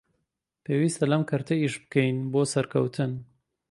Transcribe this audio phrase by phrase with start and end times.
[0.65, 3.11] پێویستە لەم کەرتە ئیش بکەین بۆ سەرکەوتن